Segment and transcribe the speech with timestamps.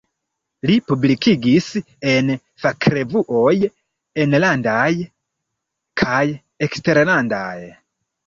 [0.67, 1.67] Li publikigis
[2.13, 2.31] en
[2.63, 3.53] fakrevuoj
[4.23, 4.87] enlandaj
[6.03, 6.25] kaj
[6.69, 7.55] eksterlandaj.